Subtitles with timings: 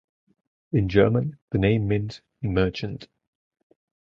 [0.73, 3.07] In German, the name means "merchant".